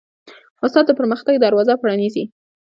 [0.65, 2.23] استاد د پرمختګ دروازې پرانیزي.